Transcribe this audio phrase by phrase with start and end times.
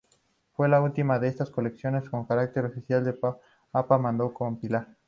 [0.53, 3.35] Fue la última de estas colecciones con carácter oficial que un
[3.71, 4.97] Papa mandó compilar.